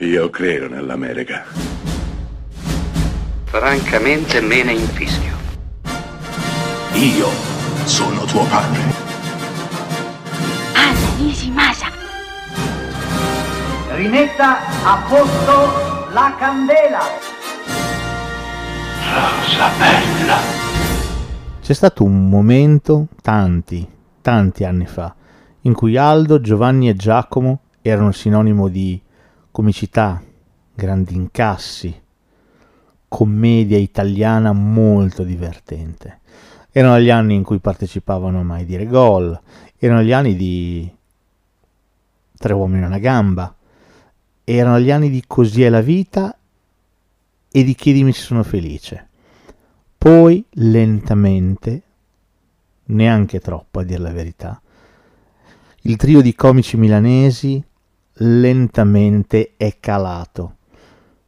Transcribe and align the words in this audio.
Io 0.00 0.28
credo 0.28 0.68
nell'America. 0.68 1.46
Francamente 3.44 4.42
me 4.42 4.62
ne 4.62 4.72
infischio. 4.72 5.32
Io 6.92 7.28
sono 7.84 8.26
tuo 8.26 8.44
padre. 8.44 8.82
Anna 10.74 11.16
Nishimasa. 11.16 11.86
Rimetta 13.94 14.58
a 14.84 15.02
posto 15.08 16.12
la 16.12 16.34
candela. 16.38 17.00
Rosa 19.14 19.70
bella. 19.78 20.36
C'è 21.62 21.72
stato 21.72 22.04
un 22.04 22.28
momento, 22.28 23.06
tanti, 23.22 23.88
tanti 24.20 24.64
anni 24.64 24.84
fa, 24.84 25.14
in 25.62 25.72
cui 25.72 25.96
Aldo, 25.96 26.42
Giovanni 26.42 26.90
e 26.90 26.94
Giacomo 26.94 27.60
erano 27.80 28.12
sinonimo 28.12 28.68
di 28.68 29.00
comicità, 29.56 30.22
grandi 30.74 31.14
incassi, 31.14 32.02
commedia 33.08 33.78
italiana 33.78 34.52
molto 34.52 35.22
divertente. 35.22 36.20
Erano 36.70 37.00
gli 37.00 37.08
anni 37.08 37.36
in 37.36 37.42
cui 37.42 37.58
partecipavano 37.58 38.40
a 38.40 38.42
Mai 38.42 38.66
dire 38.66 38.84
gol, 38.84 39.40
erano 39.78 40.02
gli 40.02 40.12
anni 40.12 40.36
di 40.36 40.94
Tre 42.36 42.52
uomini 42.52 42.82
e 42.82 42.86
una 42.86 42.98
gamba, 42.98 43.56
erano 44.44 44.78
gli 44.78 44.90
anni 44.90 45.08
di 45.08 45.24
Così 45.26 45.62
è 45.62 45.70
la 45.70 45.80
vita 45.80 46.36
e 47.50 47.64
di 47.64 47.74
Chiedimi 47.74 48.12
se 48.12 48.20
sono 48.20 48.42
felice. 48.42 49.08
Poi, 49.96 50.44
lentamente, 50.50 51.82
neanche 52.88 53.40
troppo 53.40 53.78
a 53.78 53.84
dir 53.84 54.00
la 54.00 54.12
verità, 54.12 54.60
il 55.84 55.96
trio 55.96 56.20
di 56.20 56.34
comici 56.34 56.76
milanesi 56.76 57.64
lentamente 58.18 59.54
è 59.56 59.76
calato. 59.78 60.54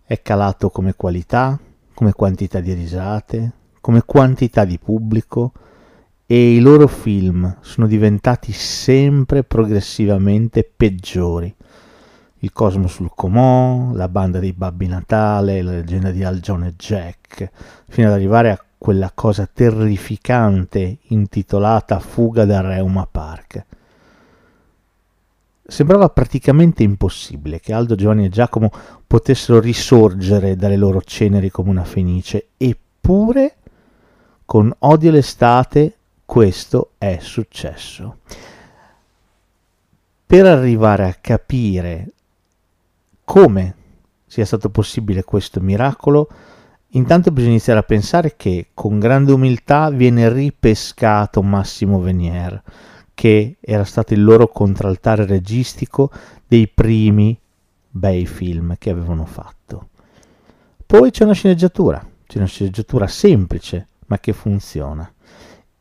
È 0.05 0.23
calato 0.23 0.71
come 0.71 0.95
qualità, 0.95 1.59
come 1.93 2.13
quantità 2.13 2.61
di 2.61 2.73
risate, 2.73 3.53
come 3.81 4.03
quantità 4.05 4.65
di 4.65 4.79
pubblico 4.79 5.53
e 6.25 6.55
i 6.55 6.61
loro 6.61 6.87
film 6.87 7.57
sono 7.61 7.87
diventati 7.87 8.53
sempre 8.53 9.45
progressivamente 9.45 10.63
peggiori. 10.65 11.55
Il 12.41 12.53
Cosmo 12.53 12.87
sul 12.87 13.11
Comò, 13.15 13.93
la 13.93 14.09
banda 14.09 14.39
dei 14.39 14.53
Babbi 14.53 14.87
Natale, 14.87 15.61
la 15.61 15.73
leggenda 15.73 16.11
di 16.11 16.23
Al 16.23 16.41
John 16.41 16.65
e 16.65 16.75
Jack, 16.77 17.51
fino 17.89 18.09
ad 18.09 18.15
arrivare 18.15 18.51
a 18.51 18.63
quella 18.79 19.11
cosa 19.13 19.49
terrificante 19.53 20.99
intitolata 21.09 21.99
Fuga 21.99 22.45
da 22.45 22.61
Reuma 22.61 23.09
Park. 23.11 23.65
Sembrava 25.71 26.09
praticamente 26.09 26.83
impossibile 26.83 27.61
che 27.61 27.75
Aldo, 27.75 27.95
Giovanni 27.95 28.25
e 28.25 28.31
Giacomo 28.31 28.71
potessero 29.07 29.61
risorgere 29.61 30.57
dalle 30.57 30.79
loro 30.79 31.03
ceneri 31.03 31.51
come 31.51 31.69
una 31.69 31.85
fenice, 31.85 32.49
eppure 32.57 33.57
con 34.47 34.75
Odio 34.79 35.11
l'estate 35.11 35.95
questo 36.25 36.93
è 36.97 37.19
successo. 37.21 38.21
Per 40.25 40.47
arrivare 40.47 41.07
a 41.07 41.19
capire 41.21 42.13
come 43.23 43.75
sia 44.27 44.47
stato 44.47 44.71
possibile 44.71 45.23
questo 45.23 45.61
miracolo, 45.61 46.31
intanto 46.93 47.31
bisogna 47.31 47.53
iniziare 47.53 47.81
a 47.81 47.83
pensare 47.83 48.37
che 48.37 48.69
con 48.73 48.99
grande 48.99 49.33
umiltà 49.33 49.91
viene 49.91 50.33
ripescato 50.33 51.43
Massimo 51.43 52.01
Venier, 52.01 52.63
che 53.19 53.57
era 53.59 53.83
stato 53.83 54.15
il 54.15 54.23
loro 54.23 54.47
contraltare 54.47 55.27
registico 55.27 56.09
dei 56.47 56.69
primi 56.69 57.37
bei 57.91 58.25
film 58.27 58.77
che 58.79 58.91
avevano 58.91 59.25
fatto. 59.25 59.89
Poi 60.87 61.11
c'è 61.11 61.25
una 61.25 61.33
sceneggiatura, 61.33 62.01
c'è 62.29 62.39
una 62.39 62.47
sceneggiatura 62.47 63.09
semplice 63.09 63.89
ma 64.07 64.21
che 64.21 64.33
funziona. 64.33 65.13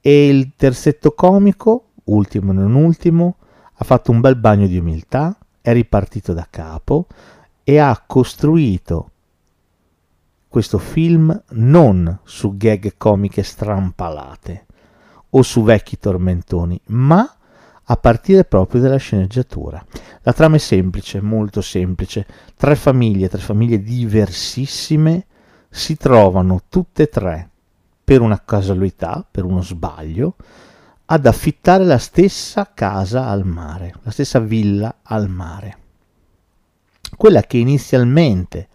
E 0.02 0.28
il 0.30 0.54
terzetto 0.56 1.12
comico, 1.12 1.90
ultimo 2.06 2.54
e 2.54 2.56
non 2.56 2.74
ultimo, 2.74 3.36
ha 3.72 3.84
fatto 3.86 4.10
un 4.10 4.20
bel 4.20 4.38
bagno 4.38 4.66
di 4.66 4.80
umiltà, 4.80 5.38
è 5.62 5.72
ripartito 5.74 6.34
da 6.34 6.48
capo 6.50 7.06
e 7.64 7.78
ha 7.78 8.04
costruito 8.08 9.12
questo 10.48 10.80
film 10.80 11.40
non 11.50 12.20
su 12.24 12.58
gag 12.58 12.96
comiche 12.98 13.44
strampalate, 13.44 14.66
o 15.32 15.42
su 15.42 15.64
vecchi 15.64 15.98
tormentoni, 15.98 16.80
ma 16.88 17.38
a 17.90 17.96
partire 17.96 18.44
proprio 18.44 18.82
dalla 18.82 18.98
sceneggiatura. 18.98 19.84
La 20.22 20.34
trama 20.34 20.56
è 20.56 20.60
semplice, 20.60 21.22
molto 21.22 21.62
semplice. 21.62 22.26
Tre 22.56 22.76
famiglie, 22.76 23.30
tre 23.30 23.40
famiglie 23.40 23.82
diversissime 23.82 25.26
si 25.70 25.96
trovano 25.96 26.64
tutte 26.70 27.04
e 27.04 27.10
tre 27.10 27.50
per 28.04 28.22
una 28.22 28.42
casualità, 28.44 29.26
per 29.30 29.44
uno 29.44 29.62
sbaglio, 29.62 30.36
ad 31.06 31.26
affittare 31.26 31.86
la 31.86 31.98
stessa 31.98 32.72
casa 32.74 33.28
al 33.28 33.46
mare, 33.46 33.94
la 34.04 34.12
stessa 34.12 34.40
villa 34.40 35.00
al 35.04 35.30
mare. 35.30 35.78
Quella 37.16 37.42
che 37.42 37.58
inizialmente 37.58 38.68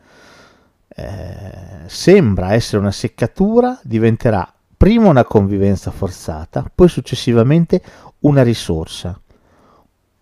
eh, 0.88 1.84
sembra 1.86 2.52
essere 2.52 2.78
una 2.78 2.90
seccatura 2.90 3.78
diventerà 3.82 4.50
prima 4.82 5.08
una 5.08 5.22
convivenza 5.22 5.92
forzata, 5.92 6.68
poi 6.74 6.88
successivamente 6.88 7.80
una 8.22 8.42
risorsa, 8.42 9.16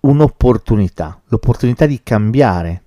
un'opportunità, 0.01 1.19
l'opportunità 1.29 1.87
di 1.87 2.03
cambiare. 2.03 2.83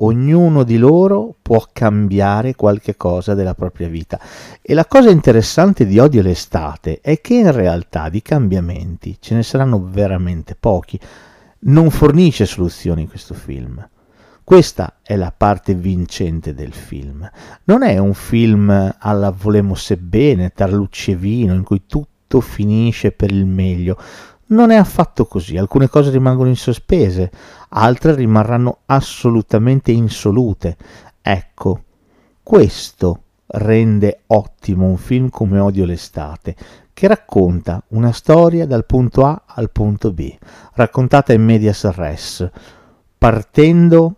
Ognuno 0.00 0.64
di 0.64 0.76
loro 0.76 1.36
può 1.40 1.64
cambiare 1.72 2.56
qualche 2.56 2.96
cosa 2.96 3.34
della 3.34 3.54
propria 3.54 3.86
vita. 3.86 4.18
E 4.60 4.74
la 4.74 4.86
cosa 4.86 5.10
interessante 5.10 5.86
di 5.86 6.00
Odio 6.00 6.20
l'estate 6.20 6.98
è 7.00 7.20
che 7.20 7.34
in 7.34 7.52
realtà 7.52 8.08
di 8.08 8.20
cambiamenti 8.20 9.18
ce 9.20 9.36
ne 9.36 9.44
saranno 9.44 9.80
veramente 9.80 10.56
pochi. 10.58 10.98
Non 11.60 11.90
fornisce 11.90 12.44
soluzioni 12.44 13.06
questo 13.06 13.34
film 13.34 13.88
questa 14.48 15.00
è 15.02 15.14
la 15.14 15.30
parte 15.30 15.74
vincente 15.74 16.54
del 16.54 16.72
film. 16.72 17.30
Non 17.64 17.82
è 17.82 17.98
un 17.98 18.14
film 18.14 18.94
alla 18.98 19.30
volemo 19.30 19.74
sebbene, 19.74 20.54
tarlucci 20.54 21.10
e 21.10 21.16
vino, 21.16 21.52
in 21.52 21.62
cui 21.62 21.82
tutto 21.84 22.40
finisce 22.40 23.10
per 23.10 23.30
il 23.30 23.44
meglio. 23.44 23.98
Non 24.46 24.70
è 24.70 24.76
affatto 24.76 25.26
così, 25.26 25.58
alcune 25.58 25.90
cose 25.90 26.10
rimangono 26.10 26.48
in 26.48 26.56
sospese, 26.56 27.30
altre 27.68 28.14
rimarranno 28.14 28.78
assolutamente 28.86 29.92
insolute. 29.92 30.78
Ecco, 31.20 31.82
questo 32.42 33.24
rende 33.48 34.20
ottimo 34.28 34.86
un 34.86 34.96
film 34.96 35.28
come 35.28 35.58
Odio 35.58 35.84
l'estate, 35.84 36.56
che 36.94 37.06
racconta 37.06 37.82
una 37.88 38.12
storia 38.12 38.66
dal 38.66 38.86
punto 38.86 39.26
A 39.26 39.42
al 39.44 39.70
punto 39.70 40.10
B, 40.10 40.34
raccontata 40.72 41.34
in 41.34 41.44
medias 41.44 41.84
res, 41.90 42.48
partendo 43.18 44.17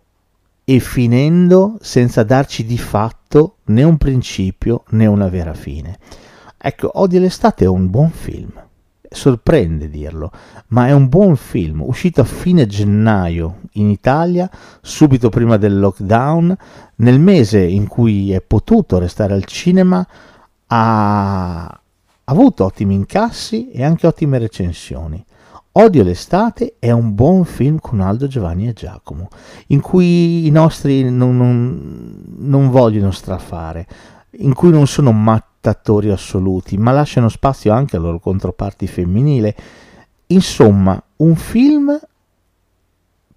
e 0.70 0.78
finendo 0.78 1.78
senza 1.80 2.22
darci 2.22 2.64
di 2.64 2.78
fatto 2.78 3.56
né 3.64 3.82
un 3.82 3.96
principio 3.96 4.84
né 4.90 5.04
una 5.04 5.26
vera 5.28 5.52
fine. 5.52 5.98
Ecco, 6.56 6.92
Odio 6.94 7.18
l'estate 7.18 7.64
è 7.64 7.68
un 7.68 7.90
buon 7.90 8.10
film, 8.10 8.52
sorprende 9.10 9.90
dirlo, 9.90 10.30
ma 10.68 10.86
è 10.86 10.92
un 10.92 11.08
buon 11.08 11.34
film, 11.34 11.82
uscito 11.82 12.20
a 12.20 12.24
fine 12.24 12.68
gennaio 12.68 13.62
in 13.72 13.90
Italia, 13.90 14.48
subito 14.80 15.28
prima 15.28 15.56
del 15.56 15.76
lockdown, 15.76 16.56
nel 16.98 17.18
mese 17.18 17.58
in 17.58 17.88
cui 17.88 18.30
è 18.30 18.40
potuto 18.40 19.00
restare 19.00 19.34
al 19.34 19.46
cinema, 19.46 20.06
ha 20.68 21.80
avuto 22.22 22.64
ottimi 22.64 22.94
incassi 22.94 23.72
e 23.72 23.82
anche 23.82 24.06
ottime 24.06 24.38
recensioni. 24.38 25.24
Odio 25.80 26.02
l'estate 26.02 26.76
è 26.78 26.90
un 26.90 27.14
buon 27.14 27.46
film 27.46 27.78
con 27.78 28.00
Aldo, 28.00 28.26
Giovanni 28.26 28.68
e 28.68 28.74
Giacomo, 28.74 29.30
in 29.68 29.80
cui 29.80 30.46
i 30.46 30.50
nostri 30.50 31.10
non, 31.10 31.38
non, 31.38 32.22
non 32.36 32.68
vogliono 32.68 33.10
strafare, 33.10 33.86
in 34.32 34.52
cui 34.52 34.68
non 34.68 34.86
sono 34.86 35.10
mattatori 35.10 36.10
assoluti, 36.10 36.76
ma 36.76 36.92
lasciano 36.92 37.30
spazio 37.30 37.72
anche 37.72 37.96
alle 37.96 38.04
loro 38.04 38.18
controparti 38.18 38.86
femminile. 38.86 39.56
Insomma, 40.26 41.02
un 41.16 41.34
film 41.34 41.98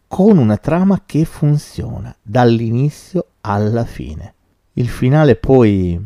con 0.05 0.37
una 0.37 0.57
trama 0.57 1.03
che 1.05 1.23
funziona 1.23 2.13
dall'inizio 2.21 3.27
alla 3.39 3.85
fine. 3.85 4.33
Il 4.73 4.89
finale 4.89 5.37
poi 5.37 5.97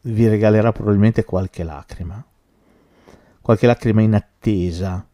vi 0.00 0.26
regalerà 0.26 0.72
probabilmente 0.72 1.24
qualche 1.24 1.62
lacrima, 1.62 2.20
qualche 3.40 3.66
lacrima 3.68 4.02
in 4.02 4.16
attesa 4.16 5.06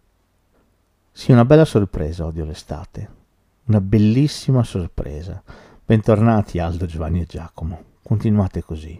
sì, 1.16 1.30
una 1.30 1.44
bella 1.44 1.64
sorpresa, 1.64 2.26
odio 2.26 2.44
l'estate. 2.44 3.08
Una 3.66 3.80
bellissima 3.80 4.64
sorpresa. 4.64 5.40
Bentornati 5.86 6.58
Aldo, 6.58 6.86
Giovanni 6.86 7.20
e 7.20 7.24
Giacomo. 7.24 7.82
Continuate 8.02 8.64
così. 8.64 8.92